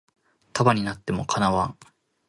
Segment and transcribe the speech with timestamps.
[0.53, 1.77] 束なっても叶わん